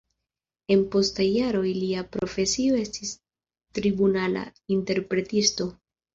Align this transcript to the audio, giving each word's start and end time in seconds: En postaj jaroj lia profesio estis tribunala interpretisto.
En 0.75 0.79
postaj 0.95 1.27
jaroj 1.33 1.73
lia 1.81 2.05
profesio 2.15 2.81
estis 2.85 3.13
tribunala 3.79 4.47
interpretisto. 4.79 5.71